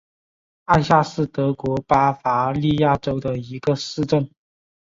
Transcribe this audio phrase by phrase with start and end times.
[0.65, 4.27] 艾夏是德国巴伐利亚州的一个市镇。